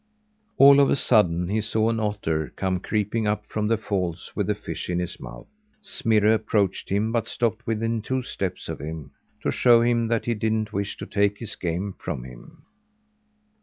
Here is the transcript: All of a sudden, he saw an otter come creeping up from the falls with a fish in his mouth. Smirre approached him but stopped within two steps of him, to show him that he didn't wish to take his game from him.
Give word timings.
All 0.57 0.79
of 0.79 0.89
a 0.89 0.95
sudden, 0.95 1.47
he 1.49 1.61
saw 1.61 1.91
an 1.91 1.99
otter 1.99 2.51
come 2.55 2.79
creeping 2.79 3.27
up 3.27 3.45
from 3.45 3.67
the 3.67 3.77
falls 3.77 4.31
with 4.33 4.49
a 4.49 4.55
fish 4.55 4.89
in 4.89 4.97
his 4.97 5.19
mouth. 5.19 5.45
Smirre 5.79 6.33
approached 6.33 6.89
him 6.89 7.11
but 7.11 7.27
stopped 7.27 7.67
within 7.67 8.01
two 8.01 8.23
steps 8.23 8.67
of 8.67 8.79
him, 8.79 9.11
to 9.43 9.51
show 9.51 9.81
him 9.83 10.07
that 10.07 10.25
he 10.25 10.33
didn't 10.33 10.73
wish 10.73 10.97
to 10.97 11.05
take 11.05 11.37
his 11.37 11.55
game 11.55 11.93
from 11.99 12.23
him. 12.23 12.63